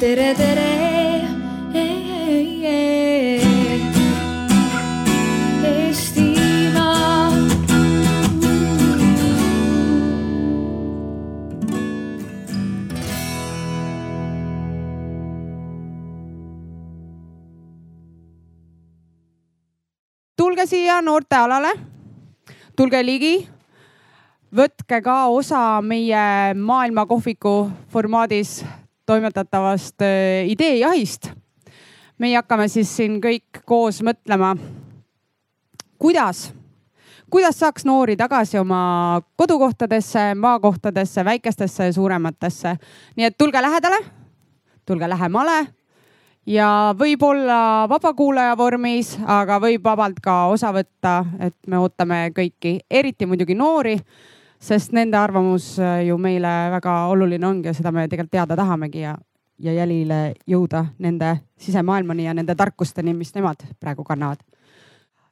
[0.00, 0.66] tere, tere.
[5.62, 7.30] Eestimaa.
[20.36, 21.74] tulge siia noortealale,
[22.76, 23.48] tulge ligi.
[24.56, 28.62] võtke ka osa meie maailmakohviku formaadis
[29.06, 31.30] toimetatavast äh, ideejahist.
[32.18, 34.54] meie hakkame siis siin kõik koos mõtlema,
[35.98, 36.52] kuidas,
[37.30, 42.76] kuidas saaks noori tagasi oma kodukohtadesse, maakohtadesse, väikestesse ja suurematesse.
[43.16, 44.04] nii et tulge lähedale,
[44.86, 45.66] tulge lähemale
[46.46, 53.26] ja võib-olla vabakuulaja vormis, aga võib vabalt ka osa võtta, et me ootame kõiki, eriti
[53.26, 53.96] muidugi noori,
[54.66, 59.04] sest nende arvamus äh, ju meile väga oluline ongi ja seda me tegelikult teada tahamegi
[59.04, 59.14] ja,
[59.62, 64.42] ja jälile jõuda nende sisemaailmani ja nende tarkusteni, mis nemad praegu kannavad.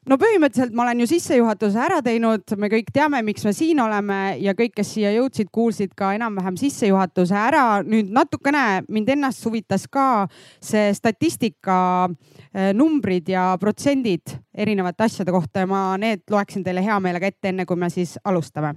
[0.04, 4.34] No põhimõtteliselt ma olen ju sissejuhatuse ära teinud, me kõik teame, miks me siin oleme
[4.44, 7.80] ja kõik, kes siia jõudsid, kuulsid ka enam-vähem sissejuhatuse ära.
[7.82, 10.28] nüüd natukene mind ennast huvitas ka
[10.60, 12.10] see statistika,
[12.52, 17.48] eh, numbrid ja protsendid erinevate asjade kohta ja ma need loeksin teile hea meelega ette,
[17.48, 18.76] enne kui me siis alustame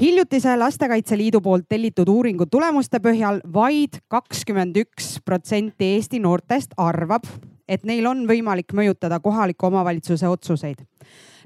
[0.00, 7.26] hiljutise Lastekaitse Liidu poolt tellitud uuringu tulemuste põhjal vaid kakskümmend üks protsenti Eesti noortest arvab,
[7.68, 10.84] et neil on võimalik mõjutada kohaliku omavalitsuse otsuseid.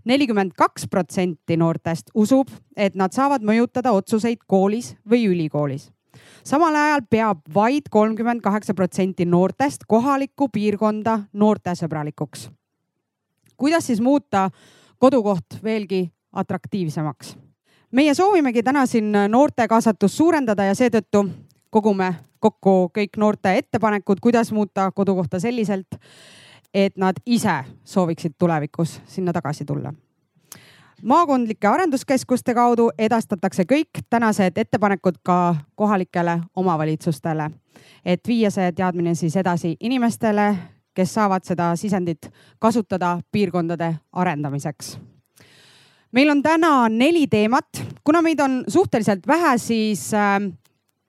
[0.05, 5.91] nelikümmend kaks protsenti noortest usub, et nad saavad mõjutada otsuseid koolis või ülikoolis.
[6.45, 12.51] samal ajal peab vaid kolmkümmend kaheksa protsenti noortest kohalikku piirkonda noortesõbralikuks.
[13.57, 14.51] kuidas siis muuta
[14.99, 17.52] kodukoht veelgi atraktiivsemaks?
[17.93, 21.27] Meie soovimegi täna siin noorte kaasatust suurendada ja seetõttu
[21.71, 25.99] kogume kokku kõik noorte ettepanekud, kuidas muuta kodukohta selliselt,
[26.75, 29.93] et nad ise sooviksid tulevikus sinna tagasi tulla.
[31.03, 37.51] maakondlike arenduskeskuste kaudu edastatakse kõik tänased ettepanekud ka kohalikele omavalitsustele,
[38.05, 40.57] et viia see teadmine siis edasi inimestele,
[40.95, 44.99] kes saavad seda sisendit kasutada piirkondade arendamiseks
[46.13, 50.41] meil on täna neli teemat, kuna meid on suhteliselt vähe, siis äh,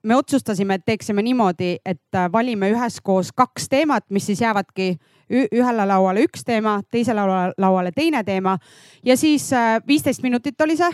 [0.04, 4.96] me otsustasime, et teeksime niimoodi, et äh, valime üheskoos kaks teemat, mis siis jäävadki
[5.34, 7.22] ühele lauale üks teema, teisele
[7.58, 8.58] lauale teine teema
[9.06, 10.92] ja siis äh, viisteist minutit oli see,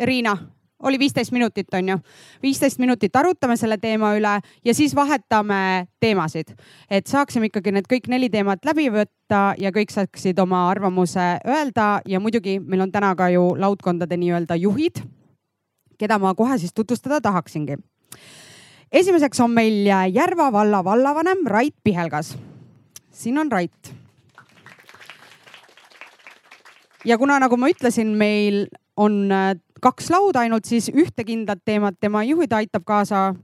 [0.00, 0.36] Riina?
[0.82, 1.98] Oli viisteist minutit, on ju.
[2.42, 6.54] viisteist minutit arutame selle teema üle ja siis vahetame teemasid,
[6.90, 12.00] et saaksime ikkagi need kõik neli teemat läbi võtta ja kõik saaksid oma arvamuse öelda
[12.06, 15.02] ja muidugi meil on täna ka ju laudkondade nii-öelda juhid,
[15.98, 17.78] keda ma kohe siis tutvustada tahaksingi
[18.92, 22.36] esimeseks on meil Järva valla vallavanem Rait Pihelgas.
[23.10, 23.94] siin on Rait.
[27.04, 28.66] ja kuna, nagu ma ütlesin, meil
[28.96, 33.34] on äh, kaks lauda ainult, siis ühte kindlat teemat tema juhida aitab kaasa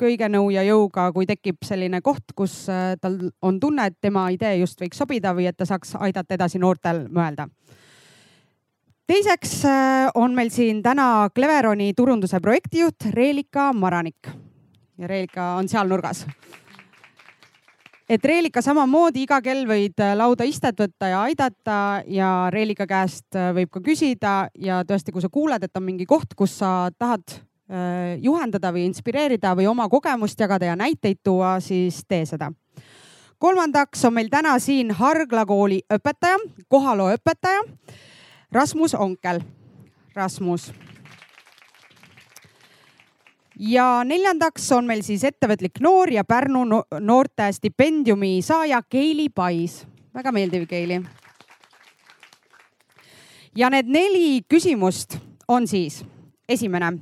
[0.00, 4.26] kõige nõu ja jõuga, kui tekib selline koht, kus äh, tal on tunne, et tema
[4.32, 7.48] idee just võiks sobida või et ta saaks aidata edasi noortel mõelda.
[9.06, 14.28] teiseks äh, on meil siin täna Cleveroni turunduse projektijuht Reelika Maranik
[14.98, 16.26] ja Reelika on seal nurgas.
[18.08, 21.78] Et Reelika samamoodi iga kell võid äh, lauda istet võtta ja aidata
[22.10, 26.06] ja Reelika käest äh, võib ka küsida ja tõesti, kui sa kuuled, et on mingi
[26.06, 31.56] koht, kus sa tahad äh, juhendada või inspireerida või oma kogemust jagada ja näiteid tuua,
[31.60, 32.52] siis tee seda
[33.38, 36.38] kolmandaks on meil täna siin Hargla kooli õpetaja,
[36.72, 37.62] kohaloo õpetaja
[38.52, 39.42] Rasmus Onkel.
[40.14, 40.70] Rasmus
[43.58, 46.64] ja neljandaks on meil siis ettevõtlik noor ja Pärnu
[47.00, 49.86] noorte stipendiumi saaja Keili Pais.
[50.14, 51.02] väga meeldiv, Keili.
[53.56, 55.18] ja need neli küsimust
[55.48, 56.04] on siis
[56.48, 56.92] esimene,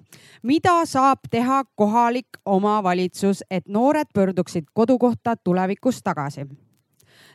[0.42, 6.46] mida saab teha kohalik omavalitsus, et noored pöörduksid kodukohta tulevikus tagasi?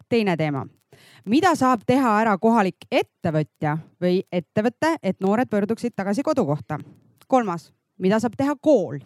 [0.09, 0.65] teine teema,
[1.25, 6.79] mida saab teha ära kohalik ettevõtja või ettevõte, et noored pöörduksid tagasi kodukohta?
[7.27, 8.99] kolmas mida saab teha kool?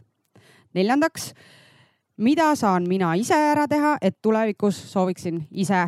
[0.74, 1.34] neljandaks,
[2.18, 5.84] mida saan mina ise ära teha, et tulevikus sooviksin ise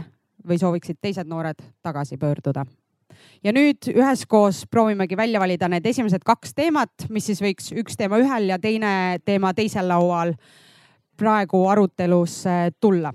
[0.46, 2.66] või sooviksid teised noored tagasi pöörduda?
[3.44, 8.20] ja nüüd üheskoos proovimegi välja valida need esimesed kaks teemat, mis siis võiks üks teema
[8.22, 10.36] ühel ja teine teema teisel laual
[11.18, 13.14] praegu arutelusse tulla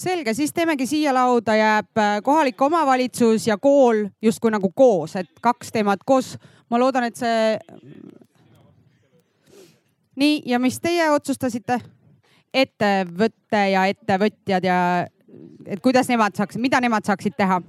[0.00, 5.72] selge, siis teemegi siia lauda jääb kohalik omavalitsus ja kool justkui nagu koos, et kaks
[5.72, 6.36] teemat koos.
[6.70, 7.58] ma loodan, et see
[10.20, 11.80] nii, ja mis teie otsustasite?
[12.50, 14.76] ettevõte ja ettevõtjad ja
[15.66, 17.60] et kuidas nemad saaks, mida nemad saaksid teha.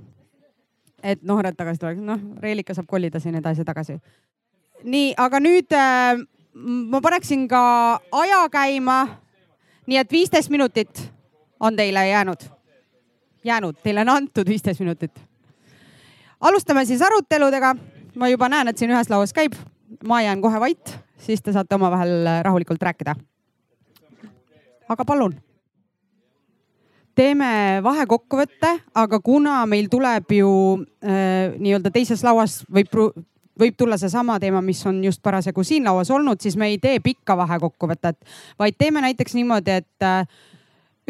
[1.03, 3.99] et noored tagasi tuleks, noh, Reelika saab kolida siin edasi-tagasi.
[4.83, 6.17] nii, aga nüüd äh,
[6.53, 9.07] ma paneksin ka aja käima.
[9.87, 11.11] nii et viisteist minutit
[11.59, 12.41] on teile jäänud,
[13.43, 15.21] jäänud, teile on antud viisteist minutit.
[16.39, 17.75] alustame siis aruteludega.
[18.15, 19.53] ma juba näen, et siin ühes lauas käib,
[20.07, 23.15] ma jään kohe vait, siis te saate omavahel rahulikult rääkida.
[24.89, 25.37] aga palun
[27.15, 30.51] teeme vahekokkuvõtte, aga kuna meil tuleb ju
[31.03, 32.93] äh, nii-öelda teises lauas võib,
[33.59, 36.99] võib tulla seesama teema, mis on just parasjagu siin lauas olnud, siis me ei tee
[37.03, 38.17] pikka vahekokkuvõtet,
[38.59, 40.23] vaid teeme näiteks niimoodi, et äh,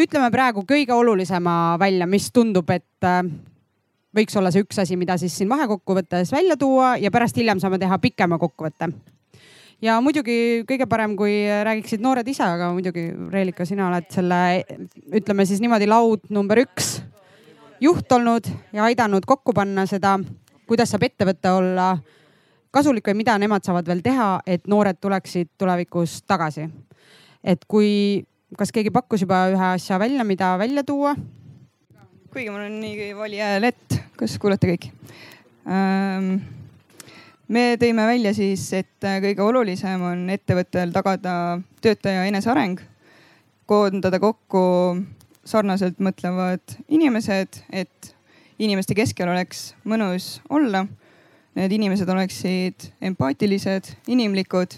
[0.01, 3.23] ütleme praegu kõige olulisema välja, mis tundub, et äh,
[4.17, 7.79] võiks olla see üks asi, mida siis siin vahekokkuvõttes välja tuua ja pärast hiljem saame
[7.79, 8.91] teha pikema kokkuvõtte
[9.81, 11.33] ja muidugi kõige parem, kui
[11.65, 14.39] räägiksid noored ise, aga muidugi Reelika, sina oled selle,
[15.17, 16.99] ütleme siis niimoodi laud number üks
[17.81, 20.17] juht olnud ja aidanud kokku panna seda,
[20.69, 21.95] kuidas saab ettevõte olla
[22.71, 26.69] kasulik või mida nemad saavad veel teha, et noored tuleksid tulevikus tagasi.
[27.43, 28.23] et kui,
[28.57, 31.15] kas keegi pakkus juba ühe asja välja, mida välja tuua?
[32.31, 34.91] kuigi mul on nii vali hääl, et kas kuulete kõik
[35.67, 36.60] ähm,?
[37.51, 41.33] Me tõime välja siis, et äh, kõige olulisem on ettevõttel tagada
[41.83, 42.79] töötaja eneseareng,
[43.69, 44.63] koondada kokku
[45.47, 48.13] sarnaselt mõtlevad inimesed, et
[48.61, 50.85] inimeste keskel oleks mõnus olla.
[51.57, 54.77] Need inimesed oleksid empaatilised, inimlikud.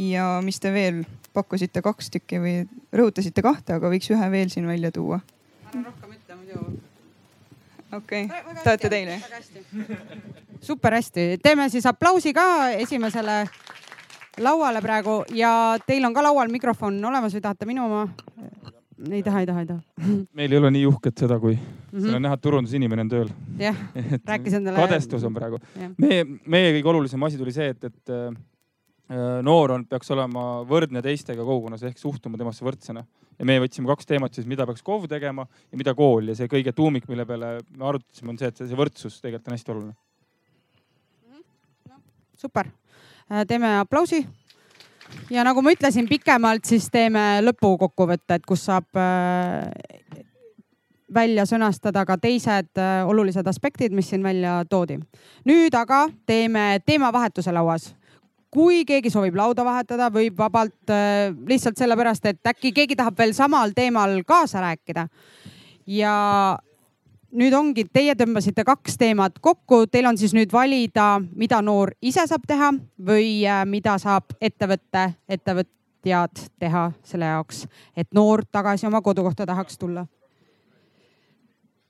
[0.00, 1.02] ja mis te veel
[1.36, 2.54] pakkusite, kaks tükki või
[2.96, 5.20] rõhutasite kahte, aga võiks ühe veel siin välja tuua.
[5.74, 6.89] ära rohkem ütle, muidu.
[7.92, 9.20] Okei okay., tahate teile?
[10.60, 13.44] super hästi, teeme siis aplausi ka esimesele
[14.40, 18.04] lauale praegu ja teil on ka laual mikrofon olemas või tahate minu oma?
[19.10, 19.80] ei taha, ei taha, ei taha.
[20.38, 22.02] meil ei ole nii uhket seda, kui mm -hmm.
[22.04, 23.32] seal on näha, et turundusinimene on tööl.
[23.58, 23.76] jah,
[24.32, 24.76] rääkis endale.
[24.76, 25.58] kadestus on praegu.
[25.98, 28.34] meie, meie kõige olulisem asi tuli see, et, et äh,
[29.42, 33.02] noor on, peaks olema võrdne teistega kogukonnas ehk suhtuma temasse võrdsena.
[33.38, 36.46] ja meie võtsime kaks teemat siis, mida peaks KOV tegema ja mida kool ja see
[36.52, 39.98] kõige tuumik, mille peale me arutasime, on see, et see võrdsus tegelikult on hästi oluline
[42.40, 42.66] super,
[43.32, 44.26] äh, teeme aplausi.
[45.30, 50.22] ja nagu ma ütlesin, pikemalt siis teeme lõpukokkuvõtte, et kus saab äh,
[51.14, 55.00] välja sõnastada ka teised äh, olulised aspektid, mis siin välja toodi.
[55.44, 57.90] nüüd aga teeme teemavahetuse lauas
[58.50, 60.90] kui keegi soovib lauda vahetada, võib vabalt
[61.46, 65.06] lihtsalt sellepärast, et äkki keegi tahab veel samal teemal kaasa rääkida.
[65.86, 66.14] ja
[67.36, 72.26] nüüd ongi, teie tõmbasite kaks teemat kokku, teil on siis nüüd valida, mida noor ise
[72.28, 72.72] saab teha
[73.06, 77.64] või äh, mida saab ettevõte, ettevõtjad teha selle jaoks,
[77.96, 80.06] et noor tagasi oma kodukohta tahaks tulla.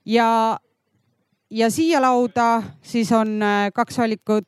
[0.05, 0.59] ja,
[1.49, 4.47] ja siia lauda siis on äh, kaks valikut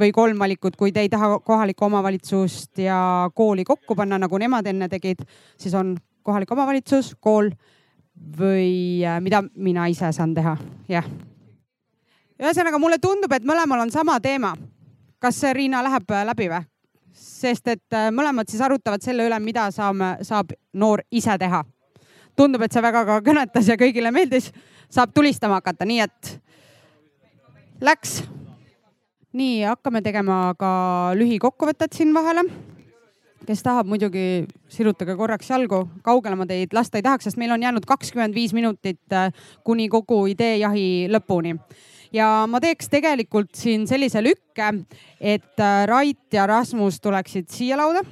[0.00, 4.66] või kolm valikut, kui te ei taha kohalikku omavalitsust ja kooli kokku panna, nagu nemad
[4.66, 5.22] enne tegid,
[5.60, 5.94] siis on
[6.26, 7.50] kohalik omavalitsus, kool
[8.38, 10.56] või äh, mida mina ise saan teha,
[10.88, 11.06] jah.
[12.40, 14.54] ühesõnaga, mulle tundub, et mõlemal on sama teema.
[15.20, 16.64] kas see, Riina, läheb äh, läbi või?
[17.12, 21.64] sest et äh, mõlemad siis arutavad selle üle, mida saame, saab noor ise teha.
[22.36, 24.52] tundub, et see väga ka kõnetas ja kõigile meeldis.
[24.90, 26.40] saab tulistama hakata, nii et
[27.80, 28.22] läks.
[29.36, 30.70] Nii, hakkame tegema ka
[31.18, 32.44] lühikokkuvõtet siin vahele.
[33.46, 37.62] Kes tahab, muidugi sirutage korraks jalgu, kaugele ma teid lasta ei tahaks, sest meil on
[37.64, 39.30] jäänud kakskümmend viis minutit äh,
[39.64, 41.56] kuni kogu ideejahi lõpuni.
[42.12, 44.72] ja ma teeks tegelikult siin sellise lükke,
[45.20, 48.04] et äh, Rait ja Rasmus tuleksid siia lauda.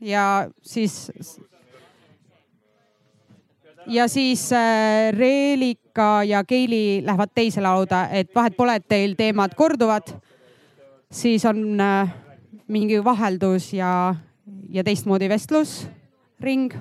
[0.00, 1.10] Ja siis
[3.86, 9.54] ja siis äh, Reelika ja Keili lähevad teise lauda, et vahet pole, et teil teemad
[9.54, 10.14] korduvad,
[11.14, 11.62] siis on
[12.66, 13.90] mingi vaheldus ja
[14.74, 16.74] ja teistmoodi vestlusring.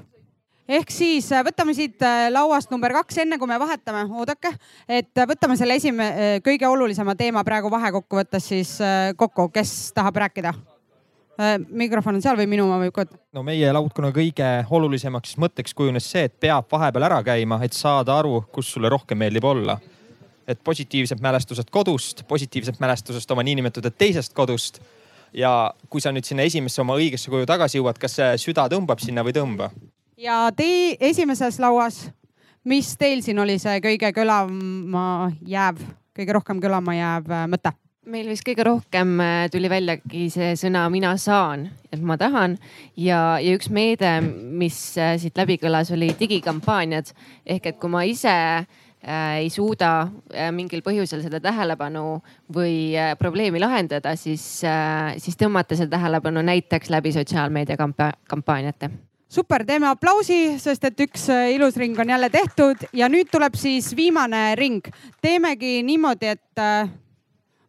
[0.67, 4.53] ehk siis äh, võtame siit äh, lauast number kaks, enne kui me vahetame, oodake,
[4.87, 8.77] et äh, võtame selle esime-, kõige olulisema teema praegu vahekokkuvõttes siis
[9.17, 10.53] kokku, kes tahab rääkida?
[11.73, 13.07] mikrofon on seal või minu oma võib ka?
[13.33, 18.19] no meie laudkonna kõige olulisemaks mõtteks kujunes see, et peab vahepeal ära käima, et saada
[18.21, 19.79] aru, kus sulle rohkem meeldib olla.
[20.47, 24.81] Et positiivsed mälestused kodust, positiivsed mälestused oma niinimetatud teisest kodust
[25.33, 29.01] ja kui sa nüüd sinna esimesse oma õigesse koju tagasi jõuad, kas see süda tõmbab
[29.03, 29.69] sinna või ei tõmba?
[30.17, 32.05] ja tee esimeses lauas,
[32.69, 35.81] mis teil siin oli see kõige kõlama jääv,
[36.15, 37.73] kõige rohkem kõlama jääv äh, mõte?
[38.03, 42.57] meil vist kõige rohkem äh, tuli väljagi see sõna mina saan, et ma tahan
[42.99, 47.13] ja, ja üks meede, mis äh, siit läbi kõlas, oli digikampaaniad
[47.45, 48.35] ehk et kui ma ise
[49.37, 49.93] ei suuda
[50.31, 52.21] äh, mingil põhjusel seda tähelepanu
[52.55, 58.91] või äh, probleemi lahendada, siis äh,, siis tõmmata seda tähelepanu näiteks läbi sotsiaalmeedia kampa kampaaniate
[59.33, 63.57] super, teeme aplausi, sest et üks äh, ilus ring on jälle tehtud ja nüüd tuleb
[63.57, 64.85] siis viimane ring.
[65.21, 66.91] teemegi niimoodi, et äh,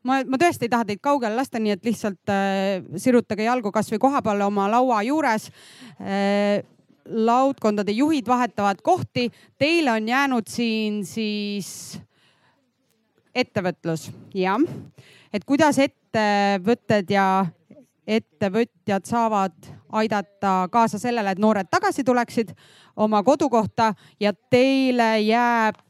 [0.05, 4.03] ma, ma tõesti ei taha teid kaugele lasta, nii et lihtsalt äh, sirutage jalgu kasvõi
[4.03, 5.51] koha peal oma laua juures
[6.01, 6.63] äh,.
[7.05, 9.31] Laudkondade juhid vahetavad kohti.
[9.59, 12.01] Teile on jäänud siin siis
[13.35, 14.61] ettevõtlus, jah.
[15.33, 17.47] et kuidas ettevõtted ja
[18.07, 19.55] ettevõtjad saavad
[19.93, 22.53] aidata kaasa sellele, et noored tagasi tuleksid
[22.97, 25.81] oma kodukohta ja teile jääb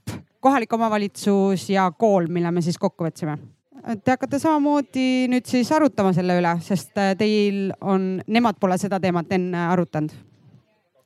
[0.40, 3.38] kohalik omavalitsus ja kool, mille me siis kokku võtsime
[3.84, 9.34] Te hakkate samamoodi nüüd siis arutama selle üle, sest teil on, nemad pole seda teemat
[9.36, 10.14] enne arutanud.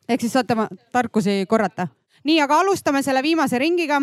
[0.09, 1.89] Ehk siis saate oma tarkusi korrata.
[2.25, 4.01] nii, aga alustame selle viimase ringiga.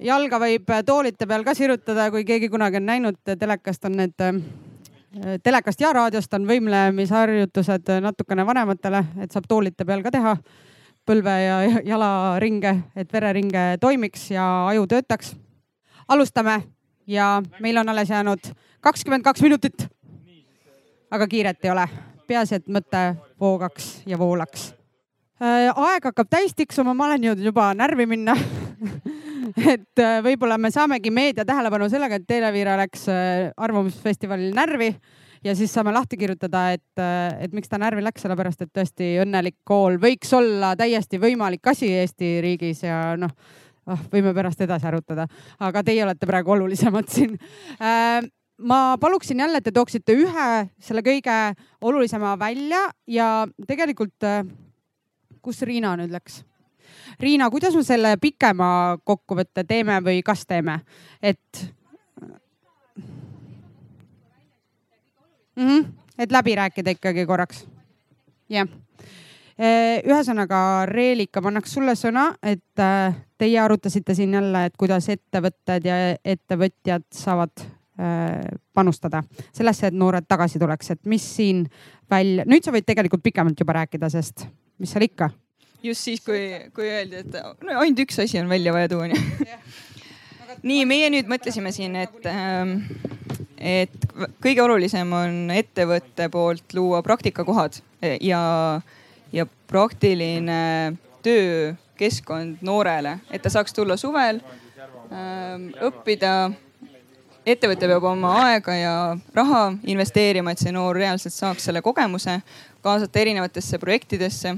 [0.00, 4.40] jalga võib toolite peal ka sirutada, kui keegi kunagi on näinud telekast, on need äh,
[5.42, 10.36] telekast ja raadiost on võimlemisharjutused natukene vanematele, et saab toolite peal ka teha
[11.08, 15.36] põlve ja jalaringe, et vereringe toimiks ja aju töötaks.
[16.08, 16.62] alustame
[17.06, 19.88] ja meil on alles jäänud kakskümmend kaks minutit.
[21.10, 21.88] aga kiiret ei ole,
[22.28, 23.04] peaasi, et mõte
[23.40, 24.72] voogaks ja voolaks.
[25.38, 28.34] Äh, aeg hakkab täis tiksuma, ma olen jõudnud juba närvi minna.
[29.72, 34.90] Et äh, võib-olla me saamegi meedia tähelepanu sellega, et Televiira läks äh, Arvamusfestivalil närvi
[35.44, 37.00] ja siis saame lahti kirjutada, et,
[37.40, 41.88] et miks ta närvi läks, sellepärast et tõesti õnnelik kool võiks olla täiesti võimalik asi
[42.02, 43.32] Eesti riigis ja noh
[43.88, 45.28] oh, võime pärast edasi arutada,
[45.64, 47.38] aga teie olete praegu olulisemad siin
[48.58, 50.48] ma paluksin jälle, et te tooksite ühe
[50.82, 51.36] selle kõige
[51.80, 54.44] olulisema välja ja tegelikult, äh,
[55.42, 56.42] kus Riina nüüd läks?
[57.20, 60.80] Riina, kuidas me selle pikema kokkuvõtte teeme või kas teeme,
[61.22, 61.64] et
[65.56, 65.66] mm.
[65.66, 65.88] -hmm,
[66.18, 67.66] et läbi rääkida ikkagi korraks.
[68.48, 68.88] jah yeah
[69.58, 75.08] Eh, ühesõnaga, Reelika, ma annaks sulle sõna, et äh, teie arutasite siin jälle, et kuidas
[75.10, 77.77] ettevõtted ja ettevõtjad saavad äh,
[78.74, 81.64] panustada sellesse, et noored tagasi tuleks, et mis siin
[82.10, 84.46] välja, nüüd sa võid tegelikult pikemalt juba rääkida, sest
[84.78, 85.30] mis seal ikka.
[85.82, 89.10] just siis, kui, kui öeldi, et no ainult üks asi on välja vaja tuua
[90.70, 92.78] nii, meie nüüd mõtlesime siin, et ähm,
[93.58, 94.06] et
[94.38, 97.80] kõige olulisem on ettevõtte poolt luua praktikakohad
[98.22, 98.42] ja
[98.78, 98.96] äh,
[99.32, 104.40] ja praktiline töökeskkond noorele, et ta saaks tulla suvel
[105.12, 106.50] ähm, õppida.
[107.54, 108.94] Ettevõte peab oma aega ja
[109.34, 112.38] raha investeerima, et see noor reaalselt saaks selle kogemuse,
[112.84, 114.56] kaasata erinevatesse projektidesse.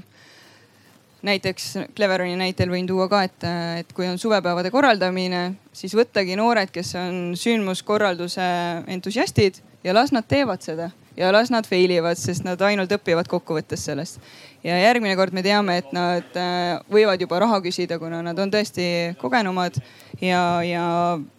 [1.27, 1.67] Näiteks
[1.97, 3.45] Cleveroni näitel võin tuua ka, et,
[3.83, 5.43] et kui on suvepäevade korraldamine,
[5.77, 8.47] siis võttagi noored, kes on sündmuskorralduse
[8.89, 10.89] entusiastid ja las nad teevad seda
[11.21, 14.21] ja las nad fail ivad, sest nad ainult õpivad kokkuvõttes sellest.
[14.65, 18.53] Ja järgmine kord me teame, et nad äh, võivad juba raha küsida, kuna nad on
[18.53, 19.77] tõesti kogenumad
[20.21, 20.85] ja, ja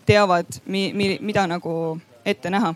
[0.06, 1.74] teavad, mi, mi, mida nagu
[2.26, 2.76] ette näha.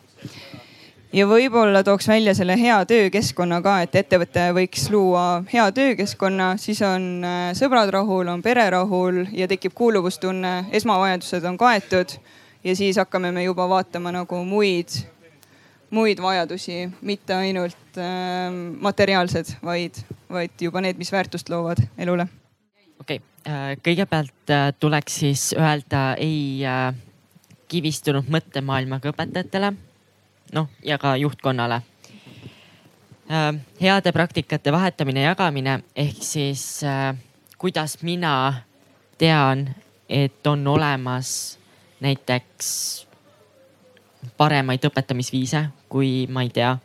[1.14, 6.82] ja võib-olla tooks välja selle hea töökeskkonna ka, et ettevõte võiks luua hea töökeskkonna, siis
[6.86, 12.18] on äh, sõbrad rahul, on pere rahul ja tekib kuuluvustunne, esmavajadused on kaetud
[12.66, 15.06] ja siis hakkame me juba vaatama nagu muid
[15.96, 18.52] muid vajadusi, mitte ainult äh,
[18.84, 22.28] materiaalsed, vaid, vaid juba need, mis väärtust loovad elule.
[23.00, 26.92] okei okay., äh, kõigepealt äh, tuleks siis öelda ei äh,
[27.72, 29.74] kivistunud mõttemaailmaga õpetajatele,
[30.54, 31.82] noh ja ka juhtkonnale.
[33.82, 36.84] heade praktikate vahetamine, jagamine ehk siis
[37.58, 38.62] kuidas mina
[39.18, 39.70] tean,
[40.10, 41.58] et on olemas
[42.00, 43.05] näiteks
[44.38, 46.78] paremaid õpetamisviise, kui ma ei tea.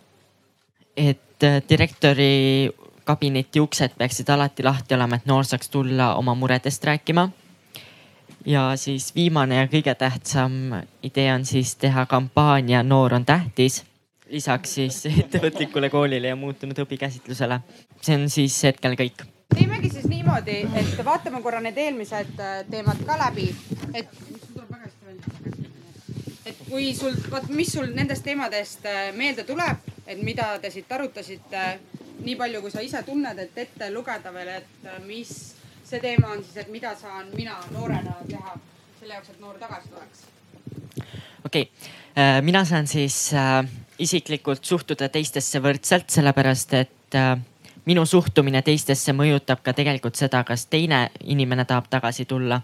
[0.97, 2.71] et äh, direktori
[3.05, 7.29] kabineti uksed peaksid alati lahti olema, et noor saaks tulla oma muredest rääkima.
[8.47, 10.53] ja siis viimane ja kõige tähtsam
[11.03, 13.85] idee on siis teha kampaania Noor on tähtis.
[14.31, 17.61] lisaks siis ettevõtlikule koolile ja muutunud õpikäsitlusele.
[18.01, 23.03] see on siis hetkel kõik teemegi siis niimoodi, et vaatame korra need eelmised äh, teemad
[23.07, 23.49] ka läbi,
[23.95, 24.13] et
[26.71, 31.65] kui sul, vot mis sul nendest teemadest äh, meelde tuleb, et mida te siit arutasite,
[32.25, 35.33] nii palju, kui sa ise tunned, et ette lugeda veel, et äh, mis
[35.85, 38.55] see teema on siis, et mida saan mina noorena teha
[39.01, 40.27] selle jaoks, et noor tagasi tuleks?
[41.45, 43.65] okei okay., mina saan siis äh,
[43.99, 47.35] isiklikult suhtuda teistesse võrdselt, sellepärast et äh,
[47.89, 52.61] minu suhtumine teistesse mõjutab ka tegelikult seda, kas teine inimene tahab tagasi tulla.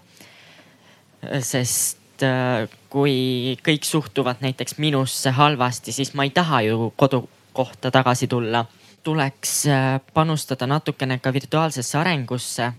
[1.40, 8.26] sest äh, kui kõik suhtuvad näiteks minusse halvasti, siis ma ei taha ju kodukohta tagasi
[8.26, 8.64] tulla.
[9.02, 12.72] tuleks äh, panustada natukene ka virtuaalsesse arengusse,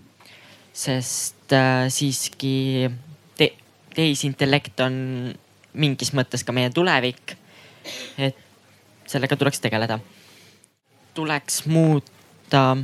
[0.72, 2.90] sest äh, siiski
[3.36, 3.52] te
[3.94, 4.94] tehisintellekt on
[5.72, 7.36] mingis mõttes ka meie tulevik.
[8.18, 8.36] et
[9.06, 9.98] sellega tuleks tegeleda.
[11.14, 12.18] tuleks muuta
[12.50, 12.76] ta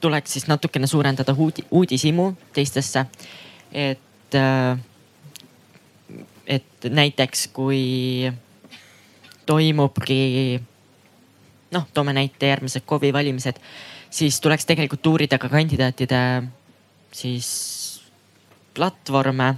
[0.00, 3.06] tuleks siis natukene suurendada uudi, uudishimu teistesse.
[3.72, 4.78] et, äh,
[6.48, 8.32] et näiteks kui
[9.46, 10.60] toimubki,
[11.72, 13.60] noh, toome näite järgmised KOV-i valimised,
[14.10, 16.20] siis tuleks tegelikult uurida ka kandidaatide
[17.12, 17.48] siis
[18.74, 19.54] platvorme,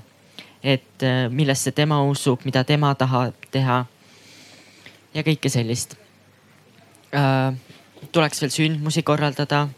[0.63, 3.85] et äh, millesse tema usub, mida tema tahab teha.
[5.15, 5.97] ja kõike sellist
[7.15, 7.55] äh,
[8.13, 9.69] tuleks veel sündmusi korraldada.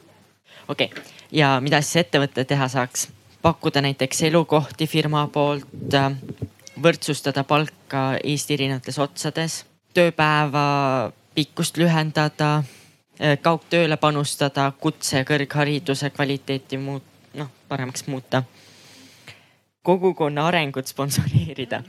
[0.68, 1.02] okei okay.,
[1.32, 3.08] ja mida siis ettevõte teha saaks?
[3.42, 6.12] pakkuda näiteks elukohti firma poolt, äh,
[6.82, 12.62] võrdsustada palka Eesti erinevates otsades, tööpäeva pikkust lühendada,
[13.20, 18.42] äh, kaugtööle panustada, kutse ja kõrghariduse kvaliteeti muut-, noh paremaks muuta.
[19.82, 21.82] kogukonna arengut sponsoreerida.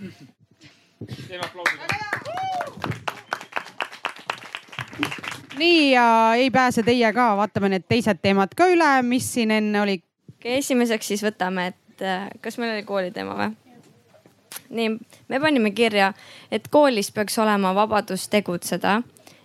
[1.28, 1.78] teeme aplausi
[5.58, 9.82] nii ja ei pääse teie ka, vaatame need teised teemad ka üle, mis siin enne
[9.82, 10.00] oli.
[10.34, 13.63] okei, esimeseks siis võtame, et äh, kas meil oli kooliteema või?
[14.74, 14.98] Nii,
[15.30, 16.14] me panime kirja,
[16.52, 19.02] et koolis peaks olema vabadus tegutseda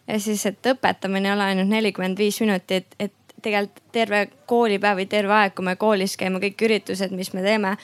[0.08, 5.08] ja siis, et õpetamine ei ole ainult nelikümmend viis minutit, et tegelikult terve koolipäev või
[5.10, 7.76] terve aeg, kui me koolis käime, kõik üritused, mis me teeme,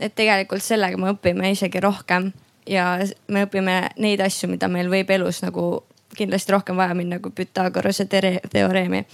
[0.00, 2.30] et tegelikult sellega me õpime isegi rohkem
[2.68, 5.82] ja me õpime neid asju, mida meil võib elus nagu
[6.16, 8.06] kindlasti rohkem vaja minna kui Pythagorase
[8.52, 9.04] teoreemi.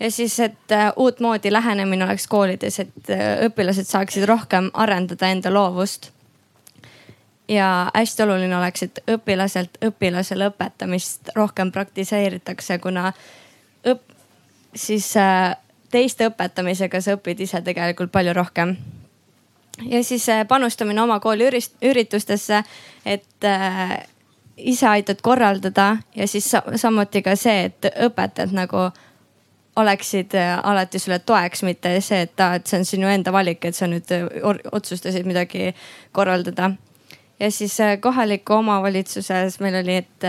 [0.00, 5.52] ja siis, et äh, uutmoodi lähenemine oleks koolides, et äh, õpilased saaksid rohkem arendada enda
[5.52, 6.10] loovust.
[7.48, 13.12] Ja hästi oluline oleks, et õpilaselt õpilasele õpetamist rohkem praktiseeritakse, kuna
[13.86, 14.16] õp-,
[14.74, 15.56] siis äh,
[15.90, 18.76] teiste õpetamisega sa õpid ise tegelikult palju rohkem
[19.88, 21.48] ja siis panustamine oma kooli
[21.82, 22.62] üritustesse,
[23.04, 23.46] et
[24.56, 28.90] ise aitad korraldada ja siis samuti ka see, et õpetajad nagu
[29.76, 33.64] oleksid äh, alati sulle toeks, mitte see, et aa, et see on sinu enda valik,
[33.64, 34.26] et sa nüüd äh,
[34.72, 35.70] otsustasid midagi
[36.12, 36.74] korraldada.
[37.42, 40.26] Ja siis äh, kohaliku omavalitsuses meil oli, et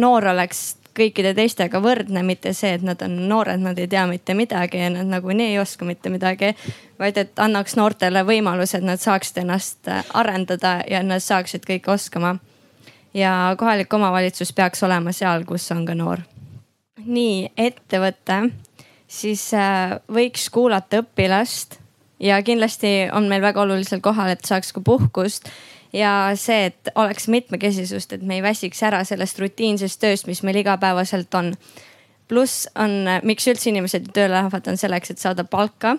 [0.00, 4.34] noor oleks kõikide teistega võrdne, mitte see, et nad on noored, nad ei tea mitte
[4.34, 6.54] midagi ja nad nagunii ei oska mitte midagi.
[6.98, 12.38] vaid et annaks noortele võimaluse, et nad saaksid ennast arendada ja nad saaksid kõike oskama
[13.14, 16.24] ja kohalik omavalitsus peaks olema seal, kus on ka noor.
[16.98, 18.50] nii, ettevõte,
[19.06, 21.78] siis äh, võiks kuulata õpilast
[22.20, 25.48] ja kindlasti on meil väga olulisel kohal, et saaks ka puhkust
[25.92, 30.60] ja see, et oleks mitmekesisust, et me ei väsiks ära sellest rutiinsest tööst, mis meil
[30.60, 31.54] igapäevaselt on.
[32.28, 35.96] pluss on, miks üldse inimesed tööle lähevad, on selleks, et saada palka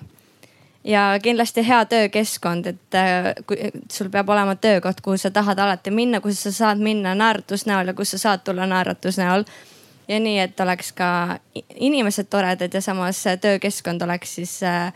[0.83, 3.57] ja kindlasti hea töökeskkond, et äh, kui
[3.91, 7.93] sul peab olema töökoht, kuhu sa tahad alati minna, kus sa saad minna naeratusnäol ja
[7.93, 9.43] kus sa saad tulla naeratusnäol.
[10.07, 11.37] ja nii, et oleks ka
[11.75, 14.93] inimesed toredad ja samas töökeskkond oleks siis äh,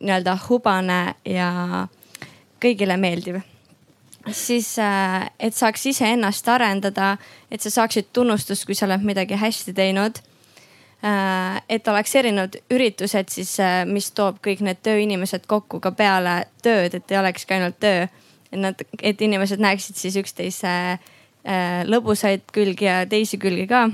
[0.00, 1.86] nii-öelda hubane ja
[2.60, 3.40] kõigile meeldiv.
[4.32, 7.16] Siis, äh, et saaks iseennast arendada,
[7.50, 10.20] et sa saaksid tunnustust, kui sa oled midagi hästi teinud
[11.04, 16.34] Äh, et oleks erinevad üritused siis, äh, mis toob kõik need tööinimesed kokku ka peale
[16.60, 18.06] tööd, et ei olekski ainult töö.
[18.52, 20.98] et nad, et inimesed näeksid siis üksteise
[21.86, 23.84] lõbusaid külgi ja teisi külgi ka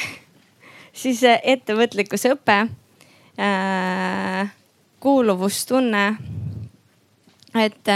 [1.02, 2.56] siis ettevõtlikkuse õpe,
[5.04, 6.04] kuuluvustunne.
[7.54, 7.92] et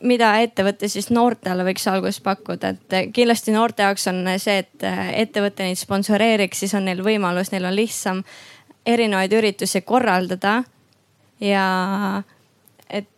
[0.00, 4.86] mida ettevõte siis noortele võiks alguses pakkuda, et kindlasti noorte jaoks on see, et
[5.24, 8.22] ettevõte neid sponsoreeriks, siis on neil võimalus, neil on lihtsam
[8.88, 10.62] erinevaid üritusi korraldada.
[11.40, 11.66] ja
[12.90, 13.08] et,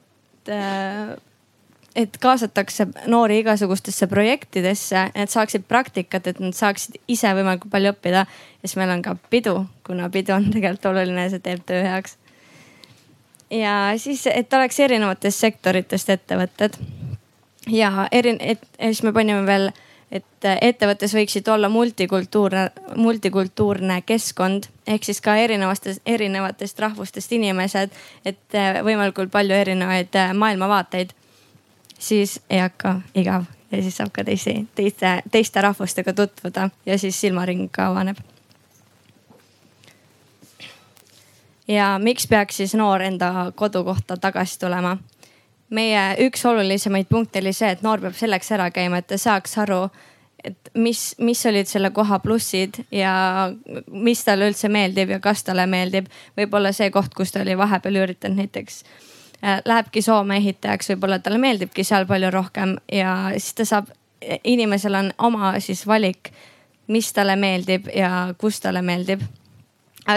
[1.97, 8.27] et kaasatakse noori igasugustesse projektidesse, et saaksid praktikat, et nad saaksid ise võimalikult palju õppida.
[8.27, 12.19] ja siis meil on ka pidu, kuna pidu on tegelikult oluline, see teeb töö heaks
[13.53, 16.77] ja siis, et oleks erinevatest sektoritest ettevõtted.
[17.71, 19.71] ja eri, et siis me panime veel,
[20.13, 27.91] et ettevõttes võiksid olla multikultuurne, multikultuurne keskkond ehk siis ka erinevatest, erinevatest rahvustest inimesed,
[28.25, 31.13] et võimalikult palju erinevaid maailmavaateid.
[31.99, 37.21] siis ei hakka igav ja siis saab ka teisi, teiste, teiste rahvustega tutvuda ja siis
[37.21, 38.17] silmaring ka avaneb.
[41.69, 44.97] Ja miks peaks siis noor enda kodukohta tagasi tulema?
[45.73, 49.57] meie üks olulisemaid punkte oli see, et noor peab selleks ära käima, et ta saaks
[49.63, 49.87] aru,
[50.45, 53.15] et mis, mis olid selle koha plussid ja
[53.89, 56.11] mis talle üldse meeldib ja kas talle meeldib.
[56.37, 61.41] võib-olla see koht, kus ta oli vahepeal üritanud näiteks äh, lähebki Soome ehitajaks, võib-olla talle
[61.41, 63.93] meeldibki seal palju rohkem ja siis ta saab,
[64.45, 66.35] inimesel on oma siis valik,
[66.93, 69.25] mis talle meeldib ja kus talle meeldib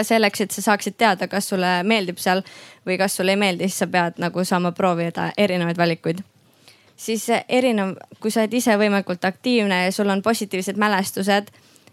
[0.02, 2.42] selleks, et sa saaksid teada, kas sulle meeldib seal
[2.86, 6.22] või kas sulle ei meeldi, siis sa pead nagu saama proovida erinevaid valikuid.
[6.96, 11.50] siis erinev, kui sa oled ise võimalikult aktiivne ja sul on positiivsed mälestused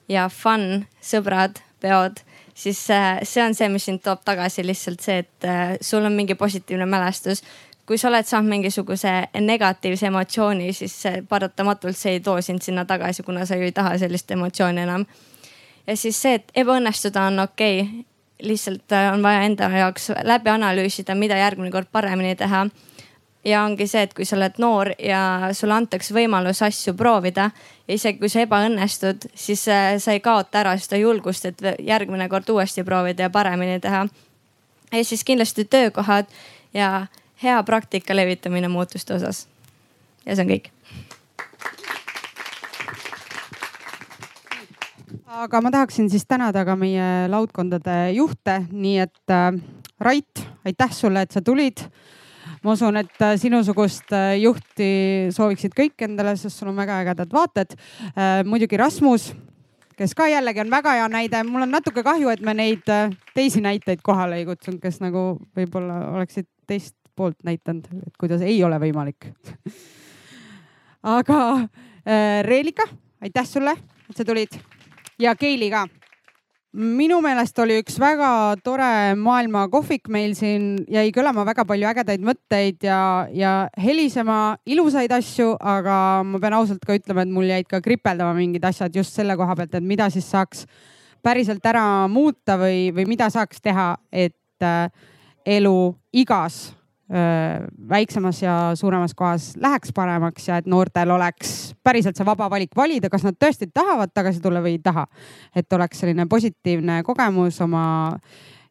[0.08, 2.21] ja fun, sõbrad, peod,
[2.53, 6.13] siis äh, see on see, mis sind toob tagasi lihtsalt see, et äh, sul on
[6.13, 7.43] mingi positiivne mälestus.
[7.86, 13.23] kui sa oled saanud mingisuguse negatiivse emotsiooni, siis paratamatult see ei too sind sinna tagasi,
[13.23, 15.03] kuna sa ju ei taha sellist emotsiooni enam
[15.87, 18.03] ja siis see, et ebaõnnestuda on okei okay.,
[18.43, 22.67] lihtsalt äh, on vaja enda jaoks läbi analüüsida, mida järgmine kord paremini teha.
[23.45, 27.49] ja ongi see, et kui sa oled noor ja sulle antakse võimalus asju proovida
[27.87, 32.29] ja isegi kui sa ebaõnnestud, siis äh, sa ei kaota ära seda julgust, et järgmine
[32.29, 34.07] kord uuesti proovida ja paremini teha.
[34.91, 36.25] ja siis kindlasti töökohad
[36.73, 37.07] ja
[37.43, 39.47] hea praktika levitamine muutuste osas.
[40.25, 40.71] ja see on kõik
[45.33, 49.55] aga ma tahaksin siis tänada ka meie laudkondade juhte, nii et äh,
[50.03, 51.79] Rait, aitäh sulle, et sa tulid.
[52.63, 57.33] ma usun, et äh, sinusugust äh, juhti sooviksid kõik endale, sest sul on väga ägedad
[57.33, 58.43] vaated äh,.
[58.45, 59.31] muidugi Rasmus,
[59.97, 61.43] kes ka jällegi on väga hea näide.
[61.43, 65.39] mul on natuke kahju, et me neid äh, teisi näiteid kohale ei kutsunud, kes nagu
[65.57, 69.31] võib-olla oleksid teist poolt näidanud, et kuidas ei ole võimalik
[71.17, 71.41] aga
[72.05, 72.85] äh, Reelika,
[73.21, 73.75] aitäh sulle,
[74.09, 74.61] et sa tulid
[75.23, 75.86] ja Keili ka.
[76.73, 78.27] minu meelest oli üks väga
[78.65, 85.13] tore maailma kohvik meil siin, jäi kõlama väga palju ägedaid mõtteid ja, ja helisema ilusaid
[85.13, 89.13] asju, aga ma pean ausalt ka ütlema, et mul jäid ka kripeldama mingid asjad just
[89.13, 90.65] selle koha pealt, et mida siis saaks
[91.23, 94.89] päriselt ära muuta või, või mida saaks teha, et äh,
[95.45, 95.93] elu
[96.25, 96.73] igas
[97.89, 103.09] väiksemas ja suuremas kohas läheks paremaks ja et noortel oleks päriselt see vaba valik valida,
[103.11, 105.05] kas nad tõesti tahavad tagasi tulla või ei taha.
[105.55, 108.15] et oleks selline positiivne kogemus oma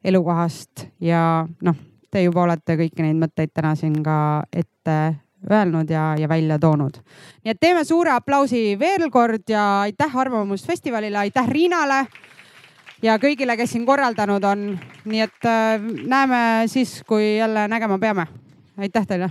[0.05, 1.77] elukohast ja noh,
[2.11, 4.16] te juba olete kõiki neid mõtteid täna siin ka
[4.53, 4.97] ette
[5.51, 6.99] öelnud ja, ja välja toonud.
[7.45, 12.07] nii et teeme suure aplausi veel kord ja aitäh Arvamusfestivalile, aitäh Riinale
[13.03, 14.69] ja kõigile, kes siin korraldanud on.
[15.05, 18.27] nii et äh, näeme siis, kui jälle nägema peame.
[18.79, 19.31] aitäh teile